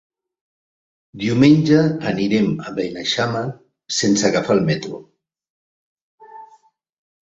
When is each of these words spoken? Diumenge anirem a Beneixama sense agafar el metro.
Diumenge 1.23 1.83
anirem 2.13 2.49
a 2.69 2.75
Beneixama 2.81 3.45
sense 4.01 4.29
agafar 4.33 4.59
el 4.61 4.67
metro. 4.75 5.07